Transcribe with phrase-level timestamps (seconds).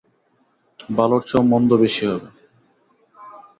[0.89, 2.05] ভালোর চেয়ে মন্দ হবে বেশি।